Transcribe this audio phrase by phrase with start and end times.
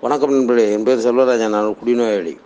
[0.00, 2.36] வணக்கம் நண்பர்களே என் பேர் செல்வராஜன் நான் குடிநோயாளி.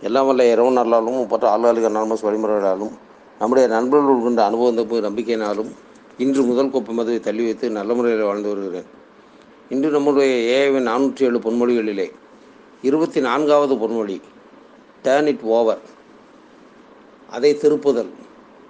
[0.00, 2.90] எல்லாம் வல்ல இரவு நாளாலும் பற்ற ஆளுநர்கள் நார்மஸ் வழிமுறைகளாலும்
[3.38, 5.70] நம்முடைய நண்பர்கள் கொண்ட அனுபவம் நம்பிக்கையினாலும்
[6.18, 8.84] இன்று முதல் கோப்பை மதுவை தள்ளி வைத்து நல்ல முறையில் வாழ்ந்து வருகிறேன்.
[9.68, 12.10] இன்று நம்முடைய ஏஐவின் நானூற்றி ஏழு பொன்மொழிகளிலே
[12.82, 14.20] இருபத்தி நான்காவது பொன்மொழி
[15.04, 15.80] டேர்ன் இட் ஓவர்
[17.30, 18.12] அதை திருப்புதல்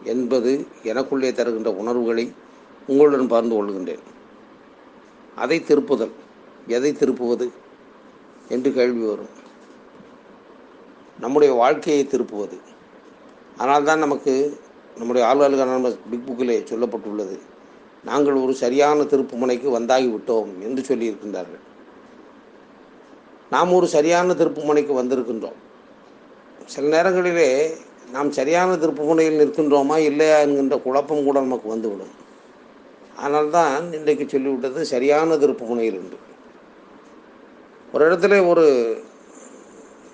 [0.05, 2.33] என்பது எனக்குள்ளே தருகின்ற உணர்வுகளை
[2.87, 4.05] உங்களுடன் பகிர்ந்து கொள்கின்றேன்.
[5.37, 6.15] அதை திருப்புதல்.
[6.67, 7.49] எதை திருப்புவது?
[8.49, 9.37] என்று கேள்வி வரும்.
[11.21, 12.59] நம்முடைய வாழ்க்கையை திருப்புவது.
[13.57, 14.61] அதனால்தான் நமக்கு
[14.97, 17.39] நம்முடைய ஆளுநர்கள் பிக் புக்கிலே சொல்லப்பட்டுள்ளது.
[18.05, 19.73] நாங்கள் ஒரு சரியான திருப்பு முனைக்கு
[20.61, 21.67] என்று சொல்லியிருக்கின்றார்கள்.
[23.51, 25.57] நாம் ஒரு சரியான திருப்பு முனைக்கு வந்திருக்கின்றோம்.
[26.65, 27.77] சில நேரங்களிலே
[28.13, 32.27] நாம் சரியான திருப்பு முனையில் நிற்கின்றோமா இல்லையா என்கின்ற குழப்பம் கூட நமக்கு வந்துவிடும்.
[33.17, 36.09] அதனால்தான் இன்றைக்கு சொல்லிவிட்டது சரியான திருப்பு முனையில்
[37.93, 38.97] ஒரு இடத்துல ஒரு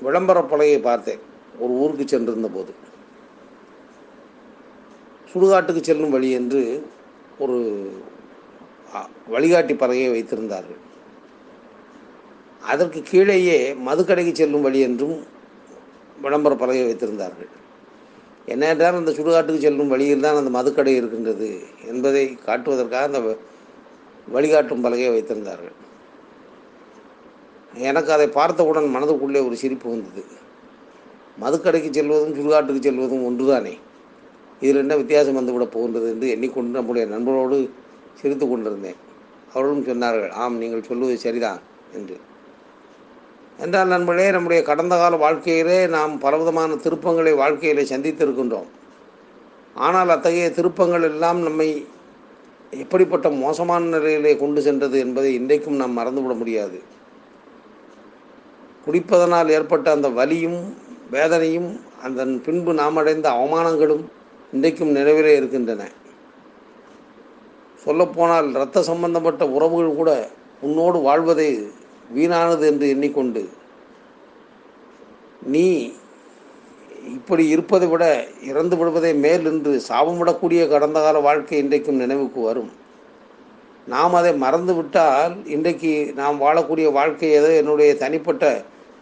[0.01, 1.19] விளம்பர பலகையை பார்த்தேன்.
[1.59, 2.83] ஒரு ஊருக்கு சென்றிருந்த போது
[5.33, 6.87] சுடுகாட்டுக்கு செல்லும் வழி என்று
[7.39, 7.91] ஒரு
[9.29, 10.83] வழிகாட்டி பலகையை வைத்திருந்தார்கள்.
[12.63, 15.27] அதற்கு கீழேயே மதுக்கடைக்கு செல்லும் வழி என்றும்
[16.23, 17.49] விளம்பர பலகை வைத்திருந்தார்கள்.
[18.47, 23.39] என்னென்றால் அந்த சுடுகாட்டுக்கு செல்லும் வழியில் தான் அந்த மதுக்கடை இருக்கின்றது என்பதை காட்டுவதற்காக அந்த வ-
[24.29, 25.73] வழிகாட்டும் பலகையை வைத்திருந்தார்கள்.
[27.77, 30.25] எனக்கு அதை பார்த்தவுடன் மனதுக்குள்ளே ஒரு சிரிப்பு வந்தது.
[31.41, 33.79] மதுக்கடைக்கு செல்வதும் சுடுகாட்டுக்கு செல்வதும் ஒன்றுதானே?
[34.61, 37.71] இதில் என்ன வித்தியாசம் வந்துவிட போகின்றது என்று எண்ணிக்கொண்டு நம்முடைய நண்பரோடு
[38.15, 38.97] சிரித்து கொண்டிருந்தேன்.
[39.53, 41.61] அவர்களும் சொன்னார்கள் ஆம் நீங்கள் சொல்வது சரிதான்
[41.95, 42.17] என்று.
[43.59, 48.67] என்றால் நண்பர்களே நம்முடைய கடந்த கால வாழ்க்கையிலே நாம் பலவிதமான திருப்பங்களை வாழ்க்கையிலே சந்தித்திருக்கின்றோம்.
[49.75, 51.87] ஆனால் அத்தகைய திருப்பங்கள் எல்லாம் நம்மை
[52.71, 56.83] எப்படிப்பட்ட மோசமான நிலையிலே கொண்டு சென்றது என்பதை இன்றைக்கும் நாம் மறந்துவிட முடியாது.
[58.85, 60.61] குடிப்பதனால் ஏற்பட்ட அந்த வலியும்
[61.11, 61.71] வேதனையும்
[62.03, 64.05] அதன் பின்பு நாம் அடைந்த அவமானங்களும்
[64.53, 65.83] இன்றைக்கும் நினைவிலே இருக்கின்றன.
[67.85, 70.11] சொல்லப்போனால் இரத்த சம்பந்தப்பட்ட உறவுகள் கூட
[70.63, 71.49] உன்னோடு வாழ்வதே
[72.15, 73.43] வீணானது என்று எண்ணிக்கொண்டு
[75.55, 75.67] நீ
[77.15, 78.05] இப்படி இருப்பதை விட
[78.51, 82.71] இறந்து விடுவதே மேல் என்று சாபமிடக்கூடிய கடந்த கால வாழ்க்கை இன்றைக்கும் நினைவுக்கு வரும்.
[83.87, 88.45] நாம் அதை மறந்து விட்டால் இன்றைக்கு நாம் வாழக்கூடிய வாழ்க்கை ஏதோ என்னுடைய தனிப்பட்ட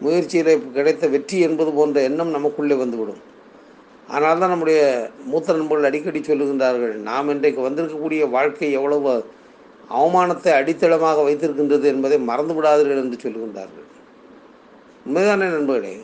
[0.04, 3.20] முயற்சியில் கிடைத்த வெற்றி என்பது போன்ற எண்ணம் நமக்குள்ளே வந்துவிடும்.
[4.14, 4.80] ஆனால் தான் நம்முடைய
[5.30, 9.12] மூத்த நண்பர்கள் அடிக்கடி சொல்லுகின்றார்கள் நாம் இன்றைக்கு வந்திருக்கக்கூடிய வாழ்க்கை எவ்வளவு
[9.98, 13.86] அவமானத்தை அடித்தளமாக வைத்திருக்கின்றது என்பதை மறந்து விடாதீர்கள் என்று சொல்லுகின்றார்கள்.
[15.06, 15.94] உண்மைதானே நண்பர்களே?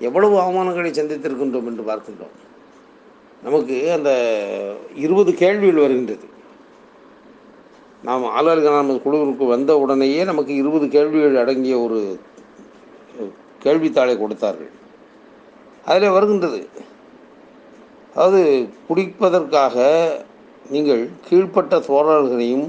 [0.00, 2.34] எவ்வளவு அவமானங்களை சந்தித்திருக்கின்றோம் என்று பார்க்கின்றோம்.
[3.42, 4.10] நமக்கு அந்த
[5.04, 6.26] இருபது கேள்விகள் வருகின்றது.
[8.06, 12.00] நாம் ஆளுநர்கள் நமது குழுவிற்கு வந்த உடனேயே நமக்கு இருபது கேள்விகள் அடங்கிய ஒரு
[13.64, 14.72] கேள்வித்தாளை கொடுத்தார்கள்.
[15.84, 16.60] அதில் வருகின்றது.
[18.14, 18.40] அதாவது
[18.88, 19.76] குடிப்பதற்காக
[20.74, 22.66] நீங்கள் கீழ்ப்பட்ட தோழர்களையும்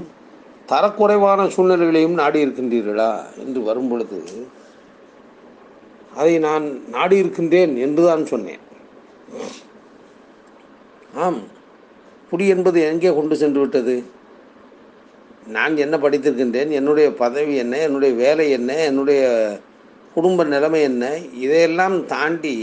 [0.70, 3.10] தரக்குறைவான சூழ்நிலைகளையும் நாடி இருக்கின்றீர்களா
[3.44, 4.18] என்று வரும் பொழுது
[6.20, 6.64] அதை நான்
[6.96, 8.62] நாடி இருக்கின்றேன் என்றுதான் சொன்னேன்.
[11.24, 11.40] ஆம்
[12.30, 13.96] குடி என்பது எங்கே கொண்டு சென்று விட்டது?
[15.56, 16.70] நான் என்ன படித்திருக்கின்றேன்?
[16.78, 17.74] என்னுடைய பதவி என்ன?
[17.78, 18.72] என்னுடைய வேலை என்ன?
[18.90, 19.22] என்னுடைய
[20.18, 21.04] குடும்ப நிலைமை என்ன?
[21.44, 22.54] இதையெல்லாம் தாண்டி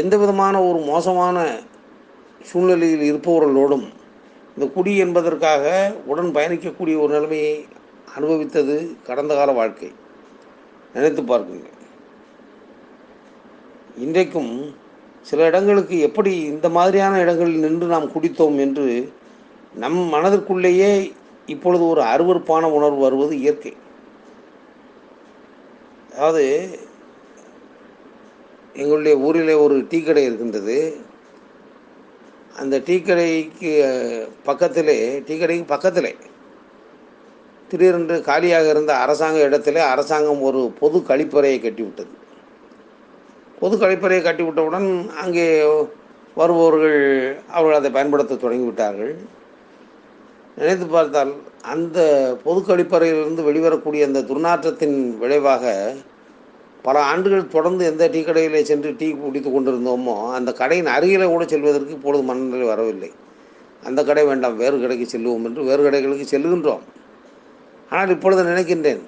[0.00, 1.36] எந்த விதமான ஒரு மோசமான
[2.48, 3.86] சூழ்நிலையில் இருப்பவர்களோடும்
[4.54, 5.64] இந்த குடி என்பதற்காக
[6.10, 7.52] உடன் பயணிக்கக்கூடிய ஒரு நிலைமையை
[8.16, 8.76] அனுபவித்தது
[9.08, 9.90] கடந்த கால வாழ்க்கை.
[10.94, 11.68] நினைத்து பார்க்குங்க
[14.04, 14.52] இன்றைக்கும்
[15.28, 18.88] சில இடங்களுக்கு எப்படி இந்த மாதிரியான இடங்களில் நின்று நாம் குடித்தோம் என்று
[19.82, 20.92] நம் மனதிற்குள்ளேயே
[21.54, 23.72] இப்பொழுது ஒரு அருவருப்பான உணர்வு வருவது இயற்கை.
[26.12, 26.44] அதாவது
[28.82, 30.78] எங்களுடைய ஊரிலே ஒரு டீ கடை இருக்கின்றது.
[32.60, 33.72] அந்த டீ கடைக்கு
[34.44, 36.12] பக்கத்திலே டீ கடைக்கு பக்கத்திலே
[37.70, 42.12] திடீரென்று காலியாக இருந்த அரசாங்க இடத்திலே அரசாங்கம் ஒரு பொது கழிப்பறையை கட்டிவிட்டது.
[43.60, 44.88] பொது கழிப்பறையை கட்டிவிட்டவுடன்
[45.22, 45.46] அங்கே
[46.34, 47.00] வருபவர்கள்
[47.48, 49.14] அவர்கள் அதை பயன்படுத்த தொடங்கிவிட்டார்கள்.
[50.56, 51.32] நினைத்து பார்த்தால்
[51.64, 51.98] அந்த
[52.44, 55.94] பொது கழிப்பறையிலிருந்து வெளிவரக்கூடிய அந்த துர்நாற்றத்தின் விளைவாக
[56.82, 61.92] பல ஆண்டுகள் தொடர்ந்து எந்த டீ கடையிலே சென்று டீ குடித்து கொண்டிருந்தோமோ அந்த கடையின் அருகில் கூட செல்வதற்கு
[61.92, 63.10] இப்பொழுது மனநிலை வரவில்லை.
[63.82, 66.84] அந்த கடை வேண்டாம் வேறு கடைக்கு செல்லுவோம் என்று வேறு கடைகளுக்கு செல்லுகின்றோம்
[67.90, 69.02] ஆனால் இப்பொழுது நினைக்கின்றேன்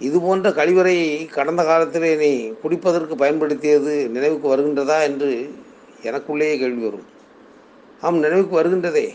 [0.00, 2.30] இது போன்ற கழிவறையை கடந்த காலத்திலே நீ
[2.62, 5.50] குடிப்பதற்கு பயன்படுத்தியது நினைவுக்கு வருகின்றதா என்று
[6.02, 7.06] எனக்குள்ளேயே கேள்வி வரும்.
[8.00, 9.06] ஆம் நினைவுக்கு வருகின்றதே.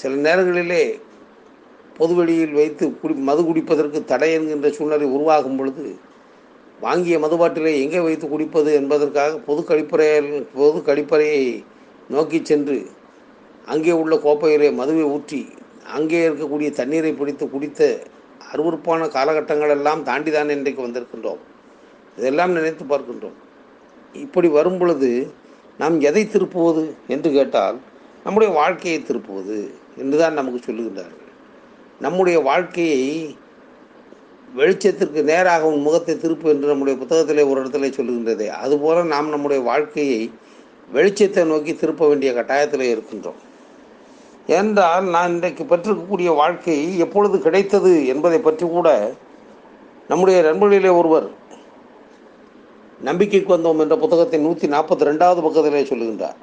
[0.00, 0.84] சில நேரங்களிலே
[1.98, 5.84] பொதுவெளியில் வைத்து குடி மது குடிப்பதற்கு தடை என்கின்ற சூழ்நிலை உருவாகும் பொழுது
[6.80, 11.44] வாங்கிய மதுபாட்டிலே எங்கே வைத்து குடிப்பது என்பதற்காக பொது கழிப்பறையில் பொது கழிப்பறையை
[12.14, 12.78] நோக்கி சென்று
[13.72, 15.40] அங்கே உள்ள கோப்பையிலே மதுவை ஊற்றி
[15.96, 17.80] அங்கே இருக்கக்கூடிய தண்ணீரை பிடித்து குடித்த
[18.52, 21.40] அருவறுப்பான காலகட்டங்கள் எல்லாம் தாண்டி தான் இன்றைக்கு வந்திருக்கின்றோம்.
[22.18, 23.38] இதெல்லாம் நினைத்து பார்க்கின்றோம்.
[24.24, 25.10] இப்படி வரும் பொழுது
[25.80, 27.78] நாம் எதை திருப்புவது என்று கேட்டால்
[28.24, 29.58] நம்முடைய வாழ்க்கையை திருப்புவது.
[30.02, 31.32] என்று தான் நமக்கு சொல்லுகின்றார்கள்.
[32.04, 33.02] நம்முடைய வாழ்க்கையை
[34.58, 38.48] வெளிச்சத்திற்கு நேராக உன் முகத்தை திருப்பு என்று நம்முடைய புத்தகத்திலே ஒரு இடத்துல சொல்லுகின்றதே.
[38.64, 40.20] அதுபோல நாம் நம்முடைய வாழ்க்கையை
[40.96, 43.40] வெளிச்சத்தை நோக்கி திருப்ப வேண்டிய கட்டாயத்தில் இருக்கின்றோம்.
[44.58, 48.88] என்றால் நான் இன்றைக்கு பெற்றிருக்கக்கூடிய வாழ்க்கை எப்பொழுது கிடைத்தது என்பதை பற்றி கூட
[50.10, 51.28] நம்முடைய நண்பர்களிலே ஒருவர்
[53.08, 56.38] நம்பிக்கைக்கு வந்தோம் என்ற புத்தகத்தை நூற்றி நாற்பத்தி ரெண்டாவது பக்கத்திலே சொல்லுகின்றார்.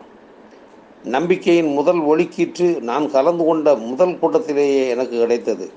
[1.04, 5.72] நம்பிக்கையின் முதல் ஒளிக்கீற்று நான் கலந்து கொண்ட முதல் கூட்டத்திலேயே எனக்கு கிடைத்தது.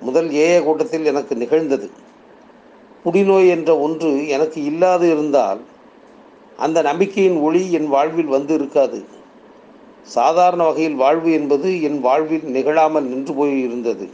[0.00, 1.90] முதல் ஏஏ கூட்டத்தில் எனக்கு நிகழ்ந்தது.
[3.02, 5.60] குடிநோய் என்ற ஒன்று எனக்கு இல்லாது இருந்தால்
[6.56, 9.04] அந்த நம்பிக்கையின் ஒளி என் வாழ்வில் வந்து இருக்காது.
[10.02, 14.10] சாதாரண வகையில் வாழ்வு என்பது என் வாழ்வில் நிகழாமல் நின்று போய் இருந்தது.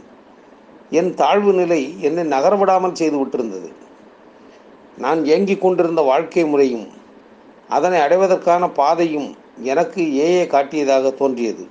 [0.89, 3.71] என் தாழ்வு நிலை என்னை நகரவிடாமல் செய்து விட்டிருந்தது.
[4.97, 6.87] நான் இயங்கிக் கொண்டிருந்த வாழ்க்கை முறையும்
[7.67, 11.67] அதனை அடைவதற்கான பாதையும் எனக்கு ஏஏ காட்டியதாக தோன்றியது.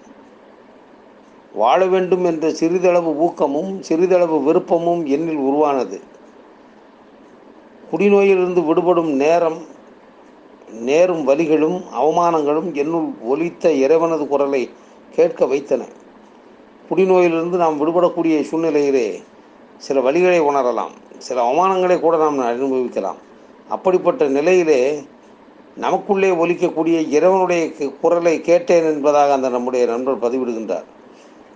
[1.54, 6.00] வாழ வேண்டும் என்ற சிறிதளவு ஊக்கமும் சிறிதளவு விருப்பமும் என்னில் உருவானது.
[7.92, 9.58] குடிநோயிலிருந்து விடுபடும் நேரம்
[10.70, 14.70] நேரும் வலிகளும் அவமானங்களும் என்னுள் ஒலித்த இறைவனது குரலை
[15.14, 15.84] கேட்க வைத்தன.
[16.90, 19.22] குடிநோயிலிருந்து நாம் விடுபடக்கூடிய சூழ்நிலையிலே
[19.76, 20.94] சில வழிகளை உணரலாம்.
[21.18, 23.16] சில அவமானங்களை கூட நாம் அனுபவிக்கலாம்.
[23.68, 25.02] அப்படிப்பட்ட நிலையிலே
[25.76, 30.84] நமக்குள்ளே ஒலிக்கக்கூடிய இறைவனுடைய குரலை கேட்டேன் என்பதாக அந்த நம்முடைய நண்பர் பதிவிடுகின்றார்.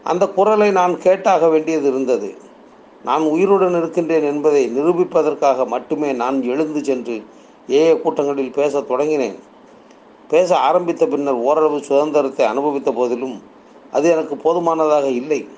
[0.04, 2.34] அந்த குரலை நான் கேட்டாக வேண்டியது இருந்தது.
[3.04, 7.24] நான் உயிருடன் இருக்கின்றேன் என்பதை நிரூபிப்பதற்காக மட்டுமே நான் எழுந்து சென்று
[7.68, 9.38] ஏஏ கூட்டங்களில் பேசத் தொடங்கினேன்.
[10.28, 13.42] பேச ஆரம்பித்த பின்னர் ஓரளவு சுதந்திரத்தை அனுபவித்த போதிலும்
[13.92, 15.48] அது எனக்கு போதுமானதாக இல்லை.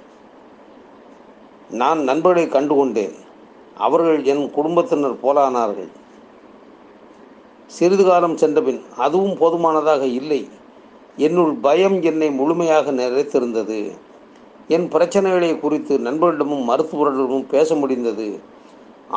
[1.70, 3.14] நான் நண்பர்களை கண்டுகொண்டேன்.
[3.76, 5.88] அவர்கள் என் குடும்பத்தினர் போலானார்கள்.
[7.76, 10.40] சிறிது காலம் சென்றபின் அதுவும் போதுமானதாக இல்லை.
[11.26, 13.78] என்னுள் பயம் என்னை முழுமையாக நிறைத்திருந்தது.
[14.68, 18.28] என் பிரச்சனைகளை குறித்து நண்பர்களிடமும் மருத்துவர்களிடமும் பேச முடிந்தது.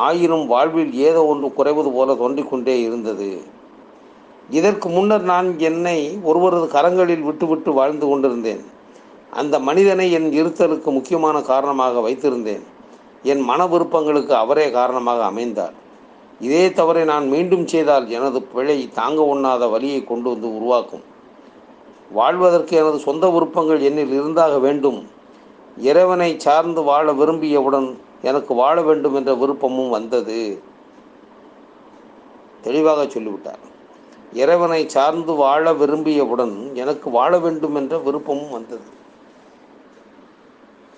[0.06, 3.30] ஆயினும் வாழ்வில் ஏதோ ஒன்று குறைவது போல தோன்றிக்கொண்டே இருந்தது.
[4.50, 8.62] இதற்கு முன்னர் நான் என்னை ஒருவரது கரங்களில் விட்டுவிட்டு வாழ்ந்து கொண்டிருந்தேன்.
[9.30, 12.64] அந்த மனிதனை என் இருத்தலுக்கு முக்கியமான காரணமாக வைத்திருந்தேன்.
[13.22, 15.74] என் மன விருப்பங்களுக்கு அவரே காரணமாக அமைந்தார்.
[16.40, 21.04] இதே தவறை நான் மீண்டும் செய்தால் எனது பிழை தாங்க உண்ணாத வழியை கொண்டு வந்து உருவாக்கும்.
[22.12, 25.06] வாழ்வதற்கு எனது சொந்த விருப்பங்கள் என்னில் இருந்தாக வேண்டும்.
[25.76, 30.62] இறைவனை சார்ந்து வாழ விரும்பியவுடன் எனக்கு வாழ வேண்டும் என்ற விருப்பமும் வந்தது.
[32.62, 33.64] தெளிவாக சொல்லிவிட்டார்.
[34.32, 38.86] இறைவனை சார்ந்து வாழ விரும்பியவுடன் எனக்கு வாழ வேண்டும் என்ற விருப்பமும் வந்தது.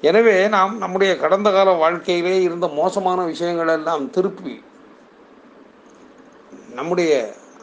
[0.01, 4.61] எனவே நாம் நம்முடைய கடந்த கால வாழ்க்கையிலே இருந்த மோசமான விஷயங்கள் எல்லாம் திருப்பி
[6.79, 7.13] நம்முடைய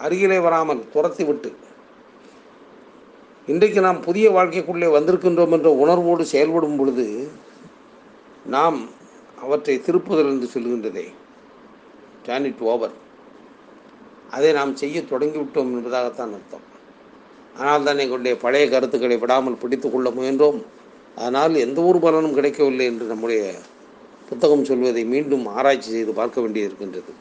[0.06, 1.50] அருகிலே வராமல் துரத்தி விட்டு
[3.54, 7.06] இன்றைக்கு நாம் புதிய வாழ்க்கைக்குள்ளே வந்திருக்கின்றோம் என்ற உணர்வோடு செயல்படும் பொழுது
[8.56, 8.78] நாம்
[9.44, 11.06] அவற்றை திருப்புதல் என்று சொல்கின்றதே.
[12.26, 12.96] டேன் இட் ஓவர்
[14.36, 16.66] அதை நாம் செய்ய தொடங்கிவிட்டோம் என்பதாகத்தான் அர்த்தம்.
[17.60, 20.60] ஆனால் தான் எங்களுடைய பழைய கருத்துக்களை விடாமல் பிடித்து கொள்ள முயன்றோம்.
[21.20, 23.44] அதனால் எந்த ஒரு பலனும் கிடைக்கவில்லை என்று நம்முடைய
[24.30, 27.14] புத்தகம் சொல்வதை மீண்டும் ஆராய்ச்சி செய்து பார்க்க வேண்டியிருக்கின்றது.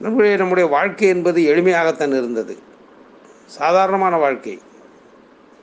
[0.00, 2.58] நம்முடைய நம்முடைய வாழ்க்கை என்பது எளிமையாகத்தான் இருந்தது.
[3.46, 4.58] சாதாரணமான வாழ்க்கை.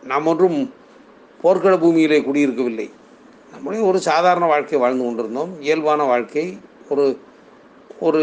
[0.03, 0.73] நாம் ஒன்றும்
[1.41, 2.89] போர்க்கள பூமியிலே குடியிருக்கவில்லை.
[3.51, 5.61] நம்முடைய ஒரு சாதாரண வாழ்க்கை வாழ்ந்து கொண்டிருந்தோம்.
[5.61, 6.57] இயல்பான வாழ்க்கை.
[6.89, 7.19] ஒரு
[7.99, 8.21] ஒரு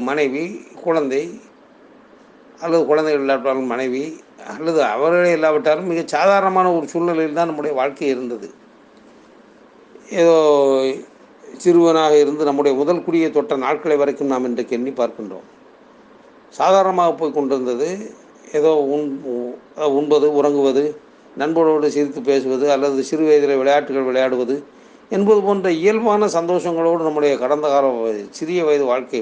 [0.00, 1.40] மனைவி குழந்தை
[2.60, 8.54] அல்லது குழந்தைகள் இல்லாவிட்டாலும் மனைவி அல்லது அவர்களே இல்லாவிட்டாலும் மிக சாதாரணமான ஒரு சூழ்நிலையில் தான் நம்முடைய வாழ்க்கை இருந்தது.
[10.10, 10.36] ஏதோ
[11.62, 15.46] சிறுவனாக இருந்து நம்முடைய முதல் குடியை தொட்ட நாட்களை வரைக்கும் நாம் இன்றைக்கு எண்ணி பார்க்கின்றோம்.
[16.54, 17.88] சாதாரணமாக போய் கொண்டிருந்தது
[18.58, 19.06] ஏதோ உண்
[19.98, 20.84] உண்பது உறங்குவது
[21.42, 24.56] நண்பர்களோடு சிரித்து பேசுவது அல்லது சிறு வயதில் விளையாட்டுகள் விளையாடுவது
[25.10, 27.86] என்பது போன்ற இயல்பான சந்தோஷங்களோடு நம்முடைய கடந்த கால
[28.38, 29.20] சிறிய வயது வாழ்க்கை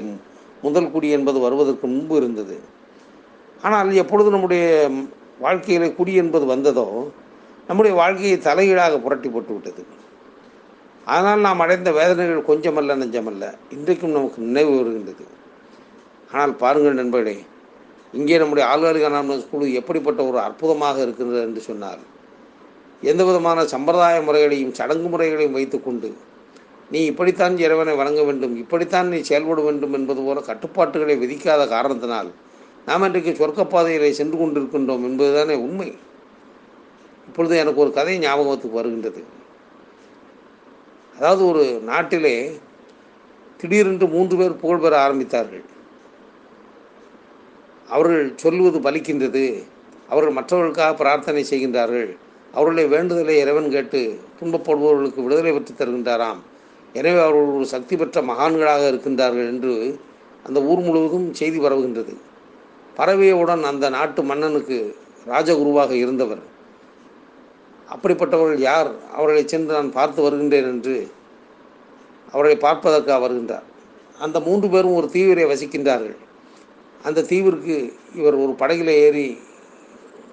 [0.65, 2.55] முதல் குடி என்பது வருவதற்கு முன்பு இருந்தது.
[3.61, 4.65] ஆனால் எப்பொழுது நம்முடைய
[5.45, 6.87] வாழ்க்கையில் குடி என்பது வந்ததோ
[7.67, 9.83] நம்முடைய வாழ்க்கையை தலையீடாக புரட்டி போட்டு விட்டது
[11.13, 13.45] ஆனால் நாம் அடைந்த வேதனைகள் கொஞ்சமல்ல நெஞ்சமல்ல.
[13.75, 15.23] இன்றைக்கும் நமக்கு நினைவு வருகின்றது.
[16.33, 17.35] ஆனால் பாருங்கள் நண்பர்களே
[18.19, 22.01] இங்கே நம்முடைய ஆளுநர்கள் அனாமஸ் குழு எப்படிப்பட்ட ஒரு அற்புதமாக இருக்கிறது என்று சொன்னார்
[23.11, 26.09] எந்த விதமான சம்பிரதாய முறைகளையும் சடங்கு முறைகளையும் வைத்துக்கொண்டு
[26.93, 32.29] நீ இப்படித்தான் இறைவனை வணங்க வேண்டும் இப்படித்தான் நீ செயல்பட வேண்டும் என்பது போல கட்டுப்பாட்டுகளை விதிக்காத காரணத்தினால்
[32.87, 35.89] நாம் இன்றைக்கு சொர்க்கப்பாதையிலே சென்று கொண்டிருக்கின்றோம் என்பதுதானே உண்மை.
[37.27, 39.21] இப்பொழுது எனக்கு ஒரு கதை ஞாபகத்துக்கு வருகின்றது.
[41.21, 42.59] அதாவது ஒரு நாட்டிலே
[43.57, 45.63] திடீரென்று மூன்று பேர் புகழ்பெற ஆரம்பித்தார்கள்.
[47.89, 49.63] அவர்கள் சொல்வது பலிக்கின்றது.
[50.09, 52.09] அவர்கள் மற்றவர்களுக்காக பிரார்த்தனை செய்கின்றார்கள்.
[52.53, 56.41] அவர்களுடைய வேண்டுதலை இறைவன் கேட்டு துன்பப்படுபவர்களுக்கு விடுதலை பெற்று தருகின்றாராம்.
[56.93, 59.99] எனவே அவர்கள் ஒரு சக்தி பெற்ற மகான்களாக இருக்கின்றார்கள் என்று
[60.47, 62.15] அந்த ஊர் முழுவதும் செய்தி பரவுகின்றது.
[62.97, 64.95] பரவியவுடன் அந்த நாட்டு மன்னனுக்கு
[65.27, 66.43] ராஜகுருவாக இருந்தவர்.
[67.93, 68.89] அப்படிப்பட்டவர்கள் யார்?
[69.15, 70.95] அவர்களை சென்று நான் பார்த்து வருகின்றேன் என்று
[72.33, 73.65] அவர்களை பார்ப்பதற்காக வருகின்றார்.
[74.25, 76.17] அந்த மூன்று பேரும் ஒரு தீவிரை வசிக்கின்றார்கள்.
[77.07, 77.75] அந்த தீவிற்கு
[78.19, 79.27] இவர் ஒரு படகில் ஏறி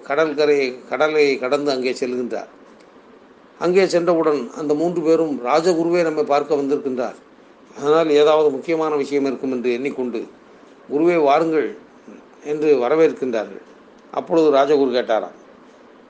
[0.07, 2.49] கடற்கரை கடலை கடந்து அங்கே செல்கின்றார்.
[3.59, 7.17] அங்கே சென்றவுடன் அந்த மூன்று பேரும் ராஜகுருவே நம்மை பார்க்க வந்திருக்கின்றார்.
[7.77, 10.21] அதனால் ஏதாவது முக்கியமான விஷயம் இருக்கும் என்று எண்ணிக்கொண்டு
[10.91, 11.67] குருவே வாருங்கள்
[12.51, 13.63] என்று வரவேற்கின்றார்கள்.
[14.19, 15.35] அப்பொழுது ராஜகுரு கேட்டாராம்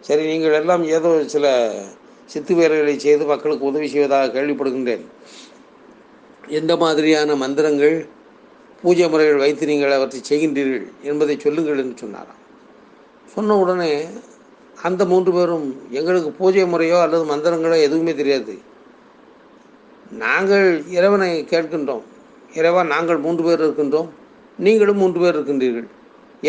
[0.08, 1.46] சரி நீங்கள் எல்லாம் ஏதோ சில
[2.32, 5.03] சித்து வேலைகளை செய்து மக்களுக்கு உதவி செய்வதாக கேள்விப்படுகின்றேன்.
[6.60, 7.96] எந்த மாதிரியான மந்திரங்கள்
[8.82, 12.39] பூஜை முறைகள் வைத்து நீங்கள் அவற்றை செய்கின்றீர்கள் என்பதை சொல்லுங்கள் என்று சொன்னாராம்.
[13.34, 13.91] சொன்ன உடனே
[14.88, 15.68] அந்த மூன்று பேரும்
[16.00, 18.53] எங்களுக்கு பூஜை முறையோ அல்லது மந்திரங்களோ எதுவுமே தெரியாது.
[20.24, 22.06] நாங்கள் இறைவனை கேட்கின்றோம்.
[22.60, 24.10] இறைவா நாங்கள் மூன்று பேர் இருக்கின்றோம்.
[24.60, 25.89] நீங்களும் மூன்று பேர் இருக்கின்றீர்கள்.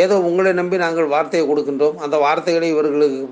[0.03, 1.97] ஏதோ உங்களை நம்பி நாங்கள் வார்த்தையை கொடுக்கின்றோம்.
[2.05, 3.23] அந்த வார்த்தைகளை இவர்களுக்கு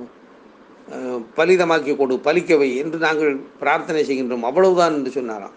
[1.39, 4.47] பலிதமாக்கி கொடு பலிக்கவை என்று நாங்கள் பிரார்த்தனை செய்கின்றோம்.
[4.49, 5.57] அவ்வளவுதான் என்று சொன்னாராம்.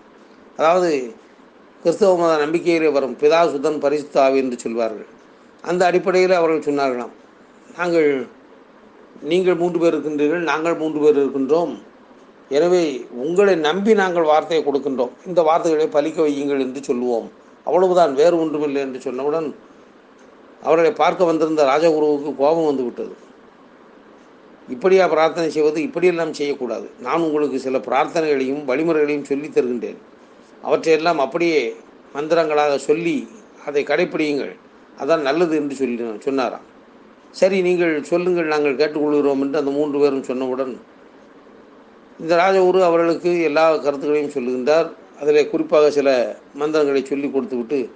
[0.60, 0.90] அதாவது
[1.84, 3.80] கிறிஸ்தவ மத நம்பிக்கையிலே வரும் பிதா சுதன்
[4.42, 5.10] என்று சொல்வார்கள்.
[5.64, 7.14] அந்த அடிப்படையில் அவர்கள் சொன்னார்களாம்.
[7.80, 8.10] நாங்கள்
[9.32, 11.74] நீங்கள் மூன்று பேர் இருக்கின்றீர்கள் நாங்கள் மூன்று பேர் இருக்கின்றோம்.
[12.58, 12.84] எனவே
[13.26, 15.12] உங்களை நம்பி நாங்கள் வார்த்தையை கொடுக்கின்றோம்.
[15.30, 17.28] இந்த வார்த்தைகளை பலிக்க வையுங்கள் என்று சொல்லுவோம்.
[17.68, 19.48] அவ்வளவுதான் வேறு ஒன்றுமில்லை என்று சொன்னவுடன்
[20.64, 23.16] அவர்களை பார்க்க வந்திருந்த ராஜகுருவுக்கு கோபம் வந்து விட்டது.
[24.70, 25.82] இப்படியா பிரார்த்தனை செய்வது?
[25.82, 26.90] இப்படியெல்லாம் செய்யக்கூடாது.
[27.00, 29.98] நான் உங்களுக்கு சில பிரார்த்தனைகளையும் வழிமுறைகளையும் சொல்லித் தருகின்றேன்.
[30.62, 31.76] அவற்றையெல்லாம் அப்படியே
[32.16, 33.28] மந்திரங்களாக சொல்லி
[33.66, 34.56] அதை கடைப்பிடியுங்கள்.
[35.00, 36.66] அதான் நல்லது என்று சொல்லி சொன்னாராம்.
[37.32, 38.46] சரி நீங்கள் சொல்லுங்கள்.
[38.46, 40.78] நாங்கள் கேட்டுக்கொள்கிறோம் என்று அந்த மூன்று பேரும் சொன்னவுடன்
[42.20, 44.92] இந்த ராஜகுரு அவர்களுக்கு எல்லா கருத்துக்களையும் சொல்லுகின்றார்.
[45.22, 47.90] அதில் குறிப்பாக சில மந்திரங்களை சொல்லி கொடுத்துவிட்டு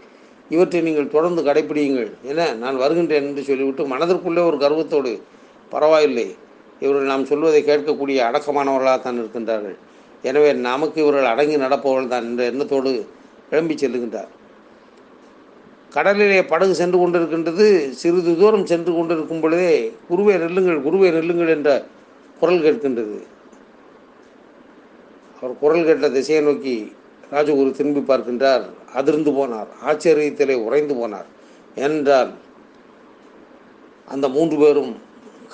[0.53, 5.11] இவற்றை நீங்கள் தொடர்ந்து கடைப்பிடியுங்கள் என நான் வருகின்றேன் என்று சொல்லிவிட்டு மனதிற்குள்ளே ஒரு கர்வத்தோடு
[5.73, 6.27] பரவாயில்லை
[6.83, 9.75] இவர்கள் நாம் சொல்வதை கேட்கக்கூடிய அடக்கமானவர்களாக தான் இருக்கின்றார்கள்.
[10.29, 12.91] எனவே நமக்கு இவர்கள் அடங்கி நடப்பவர்கள் தான் என்ற எண்ணத்தோடு
[13.49, 14.31] கிளம்பி செல்லுகின்றார்
[15.95, 17.65] கடலிலே படகு சென்று கொண்டிருக்கின்றது.
[17.99, 19.73] சிறிது தூரம் சென்று கொண்டிருக்கும் பொழுதே
[20.09, 21.69] குருவே நெல்லுங்கள் குருவே நெல்லுங்கள் என்ற
[22.39, 23.17] குரல் கேட்கின்றது.
[25.37, 26.75] அவர் குரல் கேட்ட திசையை நோக்கி
[27.33, 28.65] ராஜகுரு திரும்பி பார்க்கின்றார்.
[28.99, 29.69] அதிர்ந்து போனார்.
[29.89, 31.29] ஆச்சரியத்திலே உறைந்து போனார்.
[31.85, 32.31] என்றால்
[34.13, 34.93] அந்த மூன்று பேரும்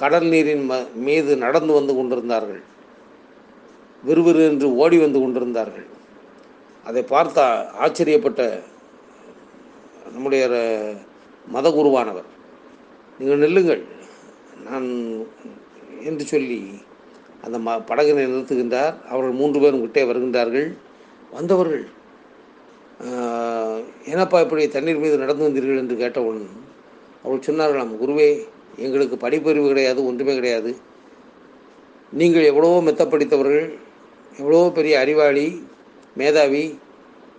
[0.01, 0.73] கடல் நீரின் ம
[1.05, 2.61] மீது நடந்து வந்து கொண்டிருந்தார்கள்.
[4.07, 5.87] விறுவிறு என்று ஓடி வந்து கொண்டிருந்தார்கள்.
[6.89, 7.45] அதை பார்த்தா
[7.83, 8.41] ஆச்சரியப்பட்ட
[10.13, 10.43] நம்முடைய
[11.55, 12.29] மதகுருவானவர்
[13.19, 13.83] நீங்கள் நில்லுங்கள்.
[14.67, 14.87] நான்
[16.09, 16.59] என்று சொல்லி
[17.45, 18.95] அந்த ம படகினை நிறுத்துகின்றார்.
[19.11, 20.69] அவர்கள் மூன்று பேரும் கிட்டே வருகின்றார்கள்.
[21.35, 21.85] வந்தவர்கள்
[23.01, 25.81] "ஆஹ், என்னப்பா இப்படி தண்ணீர் மீது நடந்து வந்தீர்கள்?
[25.81, 26.47] என்று கேட்டவுடன்
[27.23, 28.29] அவர்கள் சொன்னார்களாம் குருவே
[28.77, 30.71] எங்களுக்கு படிப்பறிவு கிடையாது ஒன்றுமே கிடையாது.
[32.13, 33.65] நீங்கள் எவ்வளவோ மெத்த படித்தவர்கள்
[34.31, 35.45] எவ்வளவோ பெரிய அறிவாளி
[36.15, 36.63] மேதாவி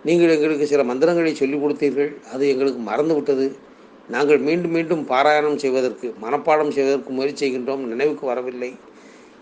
[0.05, 3.45] நீங்கள் எங்களுக்கு சில மந்திரங்களை சொல்லிக் கொடுத்தீர்கள் அது எங்களுக்கு மறந்து விட்டது.
[4.09, 8.71] நாங்கள் மீண்டும் மீண்டும் பாராயணம் செய்வதற்கு மனப்பாடம் செய்வதற்கு முயற்சி செய்கின்றோம் நினைவுக்கு வரவில்லை.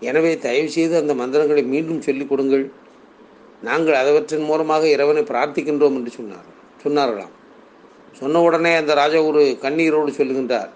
[0.02, 2.64] எனவே தயவு செய்து அந்த மந்திரங்களை மீண்டும் சொல்லிக் கொடுங்கள்.
[3.62, 6.48] நாங்கள் அதவற்றின் மூலமாக இறைவனை பிரார்த்திக்கின்றோம் என்று சொன்னார்.
[6.84, 7.34] சொன்னார்களாம்.
[8.12, 10.70] சொன்ன உடனே அந்த ராஜகுரு கண்ணீரோடு சொல்லுகின்றார்.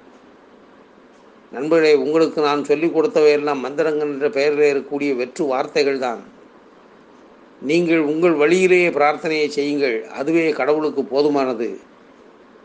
[1.52, 6.22] நண்பர்களே உங்களுக்கு நான் சொல்லிக் கொடுத்தவையெல்லாம் மந்திரங்கள் என்ற பெயரில் இருக்கக்கூடிய வெற்று வார்த்தைகள் தான்.
[7.60, 10.06] நீங்கள் உங்கள் வழியிலேயே பிரார்த்தனையை செய்யுங்கள்.
[10.06, 11.68] அதுவே கடவுளுக்கு போதுமானது.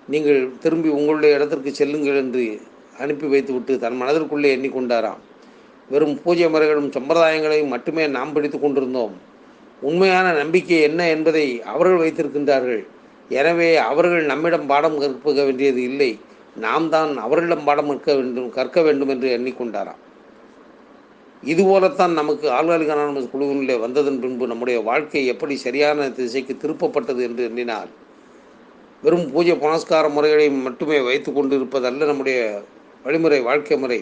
[0.07, 2.61] நீங்கள் திரும்பி உங்களுடைய இடத்திற்கு செல்லுங்கள் என்று
[2.97, 5.21] அனுப்பி வைத்துவிட்டு தன் மனதிற்குள்ளே எண்ணிக்கொண்டாராம்.
[5.89, 9.29] வெறும் பூஜை முறைகளும் சம்பிரதாயங்களையும் மட்டுமே நாம் பிடித்து கொண்டிருந்தோம்.
[9.89, 12.83] உண்மையான நம்பிக்கை என்ன என்பதை அவர்கள் வைத்திருக்கின்றார்கள்.
[13.39, 16.11] எனவே அவர்கள் நம்மிடம் பாடம் கற்க வேண்டியது இல்லை.
[16.65, 20.01] நாம் தான் அவர்களிடம் பாடம் கற்க வேண்டும் கற்க வேண்டும் என்று எண்ணிக்கொண்டாராம்.
[21.43, 27.91] இதுபோலத்தான் நமக்கு ஆள்காலிக் அனானமஸ் குழுவிலே வந்ததன் பின்பு நம்முடைய வாழ்க்கை எப்படி சரியான திசைக்கு திருப்பப்பட்டது என்று எண்ணினால்
[29.03, 32.39] வெறும் பூஜை புனஸ்கார முறைகளை மட்டுமே வைத்து கொண்டு இருப்பதல்ல நம்முடைய
[33.05, 34.01] வழிமுறை வாழ்க்கை முறை.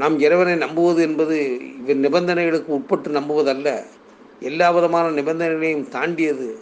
[0.00, 1.36] நாம் இறைவனை நம்புவது என்பது
[1.80, 3.68] இவ் நிபந்தனைகளுக்கு உட்பட்டு நம்புவதல்ல.
[4.40, 6.58] எல்லா விதமான நிபந்தனைகளையும் தாண்டியது.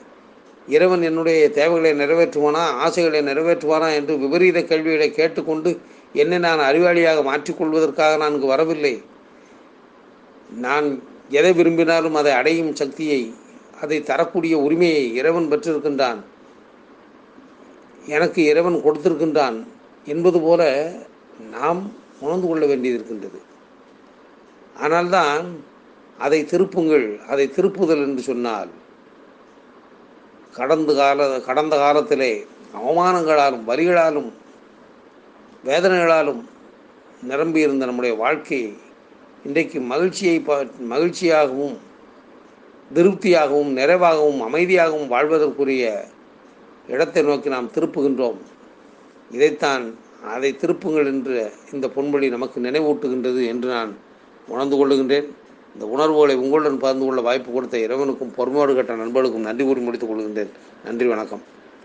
[0.68, 5.80] இறைவன் என்னுடைய தேவைகளை நிறைவேற்றுவானா ஆசைகளை நிறைவேற்றுவானா என்று விபரீத கேள்விகளை கேட்டுக்கொண்டு
[6.12, 9.02] என்னை நான் அறிவாளியாக மாற்றிக்கொள்வதற்காக நான் இங்கு வரவில்லை.
[10.50, 13.34] நான் எதை விரும்பினாலும் அதை அடையும் சக்தியை
[13.80, 16.20] அதை தரக்கூடிய உரிமையை இறைவன் பெற்றிருக்கின்றான்.
[18.06, 19.66] எனக்கு இறைவன் கொடுத்திருக்கின்றான்
[20.04, 20.62] என்பது போல
[21.50, 23.40] நாம் உணர்ந்து கொள்ள வேண்டியது இருக்கின்றது.
[24.82, 25.46] ஆனால்தான்
[26.18, 28.70] அதை திருப்புங்கள் அதை திருப்புதல் என்று சொன்னால்
[30.58, 32.32] கடந்த கால கடந்த காலத்திலே
[32.78, 34.30] அவமானங்களாலும் வரிகளாலும்
[35.68, 36.40] வேதனைகளாலும்
[37.30, 38.60] நிரம்பியிருந்த நம்முடைய வாழ்க்கை
[39.44, 40.56] இன்றைக்கு மகிழ்ச்சியை ப
[40.92, 41.76] மகிழ்ச்சியாகவும்
[42.96, 45.84] திருப்தியாகவும் நிறைவாகவும் அமைதியாகவும் வாழ்வதற்குரிய
[46.94, 48.38] இடத்தை நோக்கி நாம் திருப்புகின்றோம்.
[49.36, 49.84] இதைத்தான்
[50.34, 51.38] அதை திருப்புங்கள் என்று
[51.72, 53.92] இந்த பொன்மொழி நமக்கு நினைவூட்டுகின்றது என்று நான்
[54.48, 55.28] உணர்ந்து கொள்ளுகின்றேன்.
[55.74, 60.50] இந்த உணர்வுகளை உங்களுடன் பகிர்ந்து கொள்ள வாய்ப்பு கொடுத்த இறைவனுக்கும் பொறுமையோடு கட்ட நண்பர்களுக்கும் நன்றி கூறி முடித்துக் கொள்கின்றேன்.
[60.84, 61.42] நன்றி வணக்கம்.